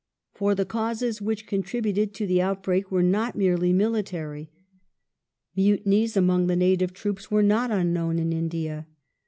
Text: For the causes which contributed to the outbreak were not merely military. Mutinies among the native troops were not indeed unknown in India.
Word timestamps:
For 0.33 0.55
the 0.55 0.65
causes 0.65 1.21
which 1.21 1.45
contributed 1.45 2.11
to 2.15 2.25
the 2.25 2.41
outbreak 2.41 2.89
were 2.89 3.03
not 3.03 3.35
merely 3.35 3.71
military. 3.71 4.49
Mutinies 5.55 6.17
among 6.17 6.47
the 6.47 6.55
native 6.55 6.91
troops 6.91 7.29
were 7.29 7.43
not 7.43 7.69
indeed 7.69 7.81
unknown 7.81 8.17
in 8.17 8.33
India. 8.33 8.87